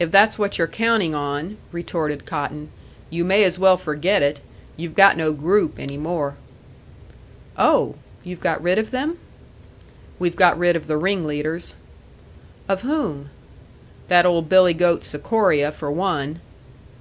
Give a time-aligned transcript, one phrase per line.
[0.00, 2.68] "If that's what you're counting on," retorted Cotton,
[3.10, 4.40] "you may as well forget it.
[4.76, 6.34] You've got no group any more."
[7.56, 7.94] "Oh!
[8.24, 9.18] You've got rid of them?"
[10.18, 11.76] "We've got rid of the ring leaders."
[12.68, 13.30] "Of whom?"
[14.08, 16.40] "That old billy goat, Sikoria, for one."